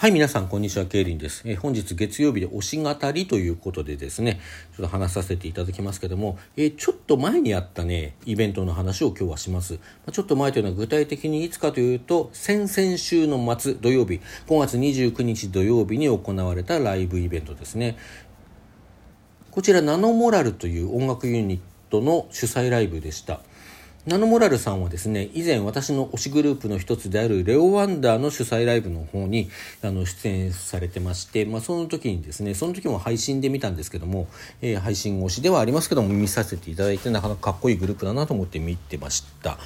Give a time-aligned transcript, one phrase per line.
[0.00, 0.86] はい、皆さん、こんにちは。
[0.86, 1.42] ケイリンです。
[1.44, 4.40] えー、本日月曜日で推し語りということでですね、
[4.74, 9.74] ちょっと話させていただきますけども、えー、ちょっと前にあったね、イベントの話を今日はします。
[9.74, 17.98] まあ、ちょっと前というのは具体的にいつかというと、先々週の末土曜日、5月29日土曜日に行われたライブイベントですね。
[19.50, 21.60] こちら、ナノモラルという音楽ユニッ
[21.90, 23.42] トの主催ライブでした。
[24.06, 29.50] ナノモラルさんはですね、以前私の推しグループの一つであるレオワンダーの主催ライブの方に
[29.82, 34.26] あの出演されてまして、まあ、その時にですね、その時も配信で見たんですけども、
[34.62, 39.58] えー、配信推しではありますけども見させていただいてなかなかかっこいいグループだなと思って見てました。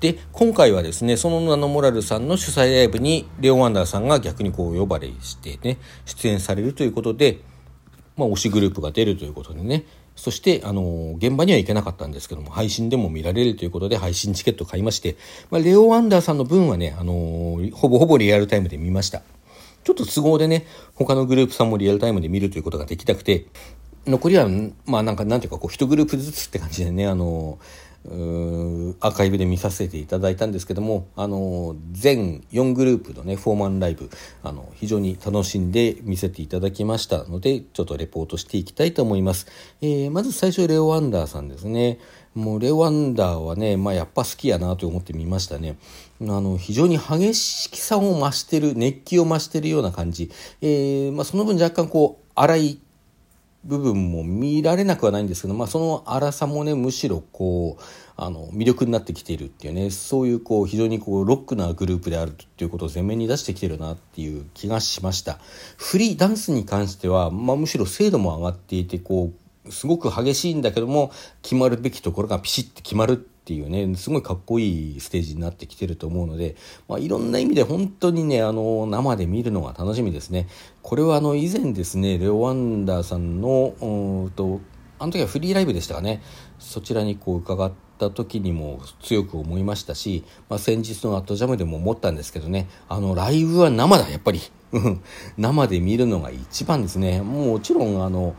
[0.00, 7.38] で、今回はですね、そのナノモラルさんの主催ライブにレオワンダーさんが逆にこう呼ばれしてね、出演されるということで、
[8.16, 9.84] まあ、推しグループが出るということでね、
[10.16, 15.16] そして、あの、現場には行けなかったんですけども、配信でも見られるということで、配信チケット買いまして、
[15.50, 19.22] まあ、レオ・ワンダーさんの分はね、あの、ほぼほぼリアルタイムで見ました。
[19.84, 23.46] ちょっと都合でね、他のグループさんもリアルタイムで見るということができなくて、
[24.06, 24.48] 残りは、
[24.86, 27.58] まあなんか、なんていうか、こう、一グループずつって感じでね、あの、
[28.08, 34.10] アーカイブで見させていただいたんですけども、あの、全4グループのね、フォーマンライブ、
[34.42, 39.46] あの、非常に楽しんで見せていただきましたので、ちょっとレポートしていきたいと思います。
[39.80, 41.98] えー、まず最初、レオ・ワンダーさんですね。
[42.34, 45.76] もう、レオ・ワンダーはね、まあ、やっぱ好きやなと思ってみましたね。
[46.20, 50.30] あの、非常に激しさを増してる、熱気を増してるような感じ。
[50.60, 52.78] えー、まあ、その分若干こう、荒い
[53.66, 57.82] 部分も見られなくはないんですけど、まあ、その荒さもねむしろこう
[58.16, 65.38] あの魅力になってきているっていうねそういうこう非常にこうロックなグループであるっていうことを前面に出してきてるなっていう気がしました。
[65.76, 69.32] フリーダンスに関しては、まあ、むしろ精度も上がっていてこ
[69.66, 71.10] うすごく激しいんだけども
[71.42, 76.56] 決まるべきところがピシッて決まるっていうねすごいかっこいいステージになってきてると思うので、
[76.88, 80.48] まあ、いろんな意味で本当にねあの生で見るのが楽しみですね。
[80.82, 84.60] これはあの以前ですねレオ・ワンダーさんのうんと
[84.98, 86.22] あの時はフリーライブでしたかね。
[86.58, 92.68] そちらにこう伺った時にも強く思いましたし、まあ、先日のアットジャムでも思ったんですけどね。
[92.88, 94.40] あのライブは生だやっぱり。
[95.38, 97.22] 生で見るのが一番ですね。
[97.22, 98.34] もちろんあの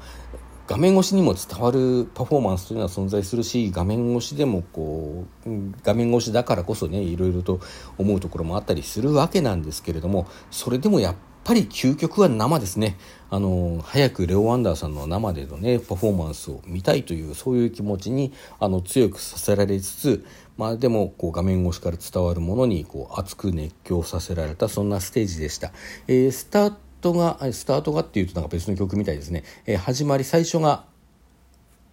[0.67, 5.50] 画面越しにも伝わるパフォーマンスというのは存在するし画面越しでもこう
[5.83, 7.61] 画面越しだからこそねいろいろと
[7.97, 12.97] 思うところもあったりするわけなんですけれどもそれでもやっぱり究極は生ですね
[13.29, 20.25] あの早くレオ・ワンダーさんの生でのねパフォーマンスを見たいというそういう気持ちにあの強くさせられつつ
[20.57, 25.72] まあでもこう画面越しから伝わるものにこう熱く熱狂させられたそんなステージでした。
[26.09, 26.73] えー、スター
[27.12, 29.44] トが、スタートがっていうとなんか別の曲みたいですね。
[29.66, 30.85] えー、始まり、最初が、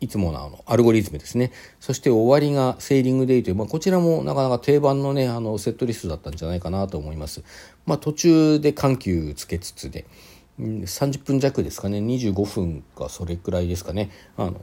[0.00, 1.50] いつものあのアルゴリズムですね。
[1.80, 7.42] そして終わりがセーリングデイという、まあ、こちらもなかなか定番のね、あのセットリストだったんじゃないかなと思います。
[7.86, 10.04] まあ、途中で緩急つけつつで、
[10.58, 14.10] 30分弱ですかね、25分かそれくらいですかね。
[14.36, 14.60] あの、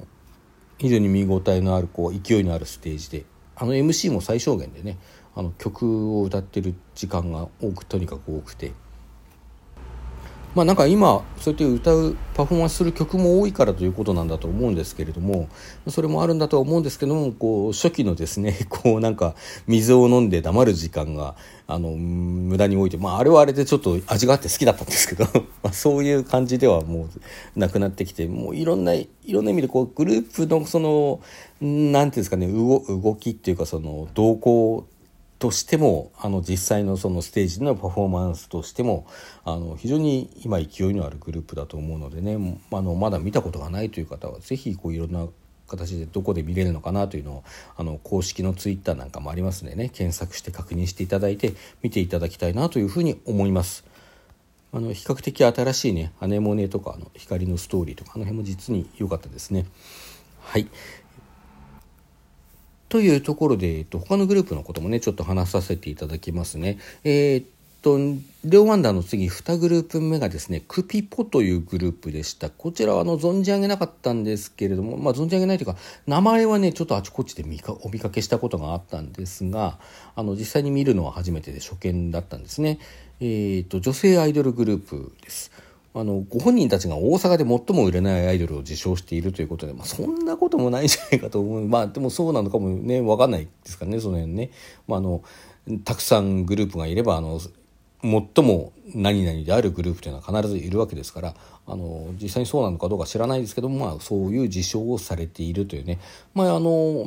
[0.77, 3.25] 非常に見応えのある、こう、勢いのあるステージで、
[3.55, 4.97] あの MC も最小限でね、
[5.33, 8.73] あの曲を歌ってる時間が多く、とにかく多くて、
[10.53, 15.47] まあなんか今そうやって歌うパフォーマンスする曲も多いからということなんだと思うんですけれども
[15.87, 19.35] それもあるんだとは思うんですけどもこう初期のですね こうなんか
[19.67, 21.35] 水を飲んで黙る時間が
[21.67, 25.25] あの無駄に置いてまああれはあれでちょっと味があって好きだったんですけど
[25.63, 27.07] まあそういう感じではも
[27.55, 31.21] うなくなってきてもういろんないろんな意味でこうグループのその
[31.61, 34.85] 何ていうんですかね動きっていうかその動向
[35.41, 39.07] としてもあの実際のそのステージのパフォーマンスとしても
[39.43, 45.25] あの非常に今勢いのあるグループだと思うのでねあのまだ見たことがないという方は是非こういろんな
[45.67, 47.43] 形でどこで見れるのかなというのを
[47.75, 53.83] あの公式のツイッターなんかもありますのでね検索して確認していただいて見ていただきたいなというふうに思います。
[54.73, 59.65] あの比較的新しいね「アネモネ」とかの「光のストーリー」とかあの辺も実に良かったですね。
[60.39, 60.67] はい、
[62.91, 66.77] というところで、えっと、他のグループのこともね、ちょっと話させていただきますね。
[67.05, 67.45] えー、っ
[67.81, 67.97] と、
[68.43, 72.49] レオワンダーの次、2グループ目がですね、クピポというグループでした。
[72.49, 79.79] こちらはあの存じ上げなかったんですけれども、まあ存じ上げないというか、名前はね、ちょっとあちこちで見かお見かけしたことがあったんですが、
[80.13, 82.77] あの、実際に見るのは初めてで初見だったんですね。
[83.21, 85.49] えー、っと、女性アイドルグループです。
[85.93, 91.67] あのご本人たちが大阪で最も売れないアイドルを受賞しているということで、まあ、そんなこともないんじゃないかと思う。
[91.67, 94.51] まあでもそうなのかもね分かんないですからねその辺ね、
[94.87, 95.23] まあ、あの
[95.83, 97.39] たくさんグループがいればあの
[98.03, 101.35] 最も何々であるグループというのは必ずいるわけですから
[101.67, 105.99] あの実際にそうなのかどうか知らないですけども、まあ、そういう事象をされているというね、
[106.33, 107.05] まあ、あの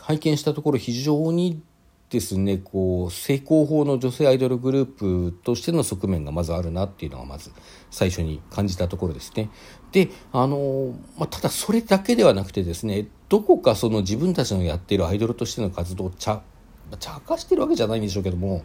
[0.00, 1.62] 拝見したところ非常に
[2.10, 4.86] ですねこう成功法の女性アイドルグルー
[5.30, 7.52] プとしての側面がまずあるなっていうのはまず
[7.90, 9.48] 最初に感じたところですね。
[9.92, 16.42] であの、まあ、ただそれだけではなくてですねどこかその自分たちのやっているアイドルとしての活動を茶
[16.98, 18.64] 茶化してるわけじゃないんでしょうけども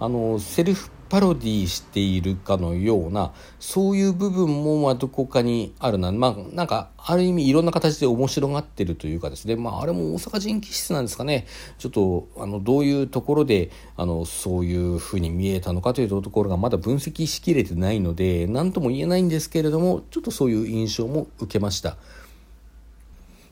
[0.00, 6.10] あのセルフパロディしているかのようなそういう部分もまあどこかにあるな。
[6.10, 9.54] まあなんかある意味いろんな形で面白がってるというかですね。
[9.54, 11.46] まああれも大阪人気質なんですかね。
[11.76, 21.98] ちょっとあのどういうところであのそういうふうに見えたのかというところがまだ分析しきれてないので何とも言えないんですけれどもちょっとそういう印象も受けました。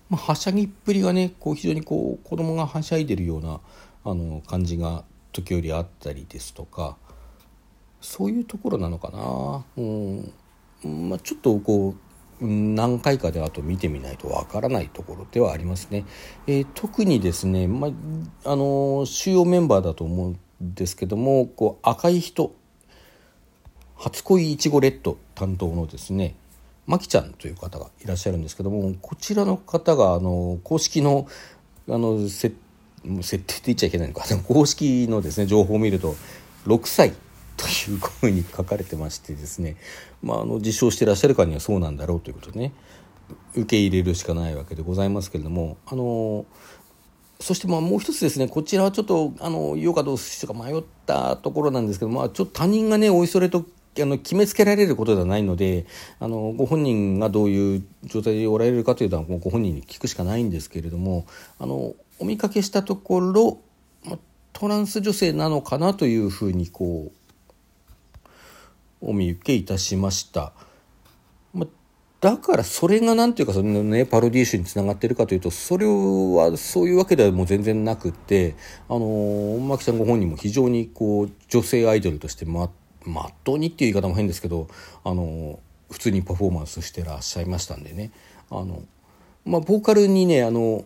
[0.08, 3.60] まあ、はしゃぎっぷりがねこう非常にこう子供がはしゃいでるような
[4.02, 6.96] あの感じが時折あったりですとか
[8.00, 10.32] そういうところなのかな、うん。
[11.08, 11.94] まあ、ちょっとこ
[12.40, 16.06] う何回かであと見てみないとわからないところではありますね。
[16.46, 17.90] えー、特にですね、まあ、
[18.50, 22.54] あの主要メンバーだと思うんですけどもこう赤い人。
[23.96, 26.34] 初恋いちごレッド担当のですね
[26.86, 31.28] まきちゃんという方がいらっしゃるんですけどもこちらの方があの公式の
[31.86, 32.56] あの設
[33.22, 34.24] 設定って言っちゃいけないのか。
[34.46, 36.16] 公式のですね情報を見ると
[36.66, 37.12] 6歳
[37.56, 39.76] というふうに書かれてましてですね、
[40.22, 42.72] まあ、あの自称してらっしゃるからにはそうなんだろうということでね。
[43.54, 45.76] 受け入れるしかないわけでございますけれども。
[45.86, 46.46] あの
[47.40, 53.64] そしてまあもう一つですねこちらはちょっとあの言おうかどうしようか迷ったところなんですけど、まあ、ちょっと他人がねおいそれと
[53.98, 55.86] あの決めつけられることではないので
[56.20, 61.26] あのご本人がどういう状態でおられるかというのはご本人に聞くしかないんですけれども
[61.58, 63.58] あのお見かけしたところ、
[64.52, 68.26] トランス女性なのかなというふうにこう
[69.00, 70.52] お見受けいたしました。
[72.20, 78.56] だからそれが何ていうかそのねパロディー集につながってるかというとそれはそういうわけではもう全然なくて
[78.90, 82.70] あのマキさんご本人も非常にこう女性アイドルとしてま
[83.06, 84.68] まっとうにっていう言い方も変ですけど
[85.02, 85.58] あの
[85.90, 88.10] 普通にパフォーマンスしてらっしゃいましたんでね
[88.50, 88.82] あの
[89.46, 90.84] まあボーカルにねあの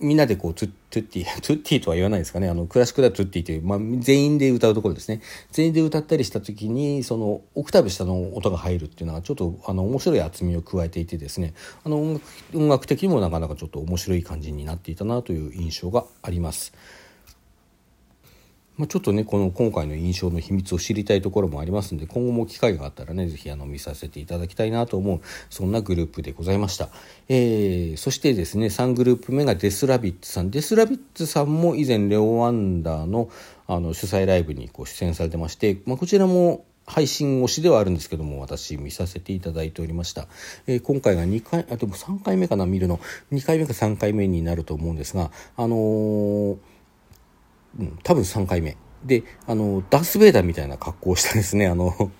[0.00, 2.48] みんなでこうトゥトゥッティ トゥッティとは言わないですかね。
[2.48, 5.20] あのクラシックではトゥッティという、まあ、全員で歌うところですね。
[5.52, 11.54] 全員で歌ったりした時にそのオクターブ下の音が入るっていうのはちょっとあの面白い厚みを加えていてですね。
[11.84, 12.24] あの音楽
[12.54, 16.72] 音楽的にもなかなかちょっと面白い感じになっていたなという印象があります。
[18.76, 26.88] まあ、ちょっとねこの今回の印象の秘密を知りたいところもありますんで今後も機会があったらね是非見させていただきたいなと思うそんなグループでございました、
[27.28, 30.50] えー、そしてですね3グループ目がデスラビッツさん。
[30.50, 33.28] デスラビッツさんも以前レオ・ワンダーの
[33.66, 40.26] あの主催ライブにこ出演されてまして、まあ、こちらも配信推しではあるんですけども私見させていただいておりました、
[40.66, 43.00] えー、今回が2回あでも3回目かな見るの。
[43.32, 46.56] 2回目か3回目になると思うんですがあのー
[47.78, 48.76] うん、多分3回目。
[49.04, 51.66] であのダース・ベイダーみたいな格好をしたですね。
[51.66, 52.10] あの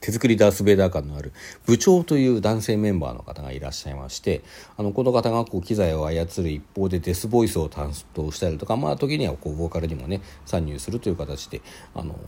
[0.00, 1.32] 手作りダース・ベイダー感のある
[1.66, 4.42] 部長という男性メンバーの方がいらっしゃいまして
[4.78, 11.60] あのこの方がこう機材を操る一方でデスボイスを担当したりとかまあ時にはこうボーカルにもね参入するという形で
[11.94, 12.18] あの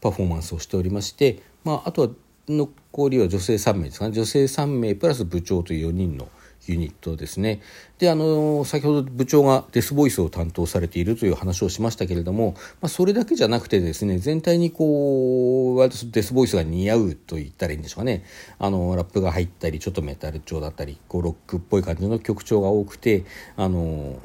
[0.00, 2.08] パフォーマンスをしておりまして、まあ、あとは
[2.48, 4.12] 残りは女性3名ですかね。
[4.12, 6.28] 女性3名プラス部長という4人の
[6.66, 7.60] ユニットですね。
[7.98, 18.24] で、あの、先ほど部長がデスボイスを担当されているという話をしましたけれども、まあ、それだけじゃなくてですね、全体にこう、割とデスボイスが似合うと言ったらいいんでしょうかね。
[18.58, 23.24] あの、ラップが入ったり、ちょっとメタル調だったり、こう、ロックっぽい感じの曲調が多くて、
[23.56, 24.20] あの、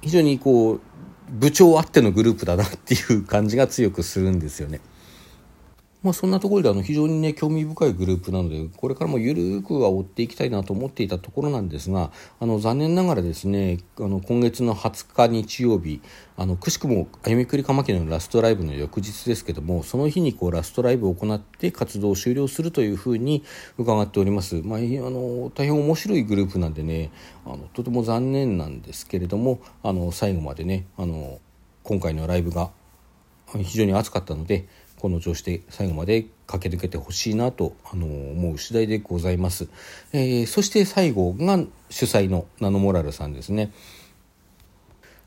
[0.00, 0.80] 非常にこう、
[1.30, 4.80] 部長あってのグループだなっていう感じが強くするんですよね。
[6.08, 16.00] まあ、そんなところであの非常にね興味深いグループなのでこれからもゆるくは追っていきたいなと思っていたところなんですがあの残念ながらですねあの今月の20日日曜日
[16.38, 23.44] あのくしくも歩みくりかまきのラストライブの翌日ですけどもその日にこうラストライブを行って活動を終了するというふうに
[23.76, 27.10] 伺っております、まあ、あの大変面白いグループなんでね
[27.44, 31.38] あのとても残念なんですけれどもあの最後までねあの
[31.82, 32.70] 今回のライブが
[33.56, 34.66] 非常に熱かったので
[34.98, 39.68] この調子で最後まで駆け抜けてほしいなとあの思う次第でございます、
[40.12, 41.58] えー、そして最後が
[41.90, 43.72] 主催のナノモラルさんですね。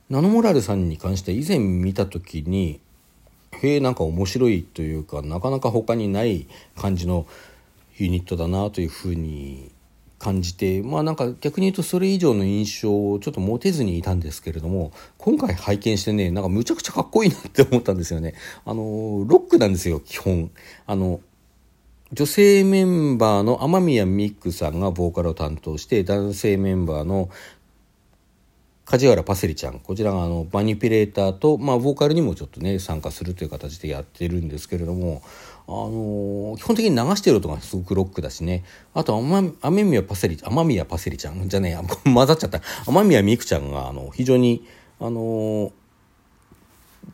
[0.10, 2.82] ナノモラルさんに関して以前見た時に
[3.62, 7.26] へえなんか面白いというかなかなか他にない感じの
[7.98, 9.72] ユニットだなというふうに
[10.22, 18.36] 感じてまあなんか逆に言うとそれ以上の印象をちょっと持てずにいたんですけれども今回拝見してねなんかむちゃくちゃかっこいいなって思ったんですよね。
[18.64, 20.52] あのロックなんですよ基本。
[20.86, 21.22] あの
[22.14, 27.30] 女性メンバーの雨宮ミックさんがボーカルを担当して男性メンバーの
[28.86, 29.80] 梶原パセリちゃん。
[29.80, 35.22] こちらがあのマニピュレーターと、まあ、ボーカルにもちょっとね参加するという形でやってるんですけれども、
[35.68, 38.64] あのー、基本的に流してる音がすごくロックだしね。
[38.94, 39.18] あと
[39.62, 41.48] 雨宮パセリ雨宮パセリちゃん？
[41.48, 42.62] じゃねえ 混ざっちゃった。
[42.88, 44.66] 雨宮美空ちゃんがあの非常に
[45.00, 45.72] あのー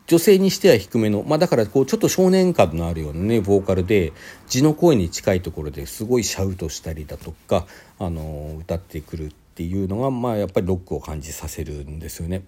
[0.06, 4.12] 女性にしては低めの、まあ、だからこうちょっと少年感のあるようなねボーカルで
[4.46, 7.66] 字の声に近いところですごいシャウトしたりだとか、
[7.98, 12.44] あの歌ってくるっていうのが、まあ、やっぱりロックを感じさせるんですよね。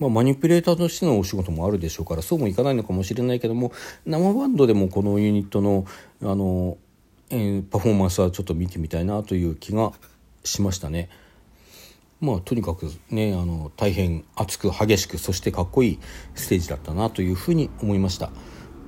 [0.00, 3.70] まあ、マニピュレーターとしてのお仕事もあるでしょうからそうもいかないのかもしれないけども
[4.06, 5.84] 生バンドでもこのユニットの
[6.22, 6.78] あの、
[7.28, 9.92] えー、パフォーマンスはちょっと見てみたいなという気が
[10.42, 11.10] しましたね。
[12.20, 15.98] まあとにかくねあの大変熱く激しくそしてかっこいい
[16.34, 18.32] ステージだったなというふうに思いました。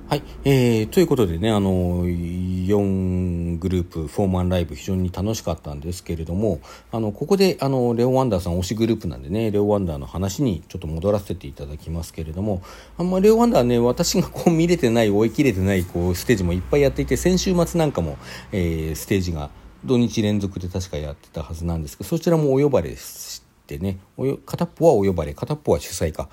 [0.09, 6.59] はい、えー、ということでねあの4グループフォーマンライブ非常に楽しかったんですけれども
[6.91, 12.61] あのここであのレオ・ワンダーさん推しグループなんでねレオ・ワンダーの話にちょっと戻らせていただきますけれども
[12.97, 18.17] あんまレオ・ワンダーね私がこう見れてない追い切れてないこうステージもいっぱいやっていて先週末なんかも、
[18.51, 19.49] えー、ステージが
[19.85, 23.99] 土日連続で確かやってたはずなんですけどそちらもお呼ばれしてね
[24.45, 26.29] 片っぽはお呼ばれ片っぽは主催か、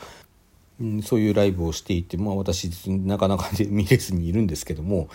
[0.81, 5.09] うん、そういうライブをしていて、まあ、私なかなか見れずにいるんですけども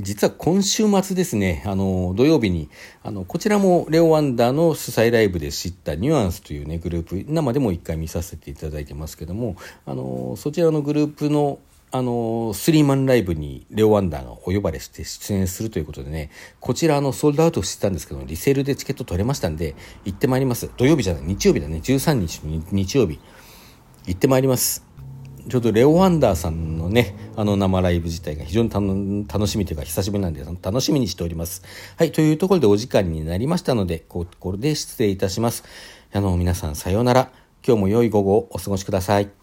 [0.00, 2.70] 実は今週末ですね、あの、土曜日に、
[3.02, 11.58] あの、こちらもレオワンダーの主催ライブで知ったニュアンスというね、グループ、生でも一回見させていただいてますけども、あの、そちらのグループの
[11.90, 19.74] あのスリーマンライブにレオ・ワンダーがお呼ばれして出演するということでね、こちらあのソールドアウトしてたんですけど、リセールでチケット取れましたんで、
[20.04, 20.70] 行ってまいります。
[20.76, 23.18] 土曜日じゃない、日曜日だね、13日の日曜日。
[24.08, 24.86] 行ってまいります。
[25.50, 28.70] ちょうどレオ・ワンダーさんのね、あの生ライブ自体が非常に
[29.28, 31.62] 楽しみというか久しぶりなんで楽しみにしております。
[31.98, 35.62] はい、というところでお時間になりましたので、ここで失礼いたします。
[36.14, 37.30] あの、皆さんさようなら。
[37.66, 39.37] 今日も良い午後をお過ごしください。